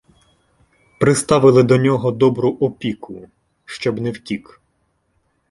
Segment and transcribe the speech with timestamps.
[0.99, 3.29] Приставили до нього добру "опіку",
[3.65, 4.61] щоб не втік.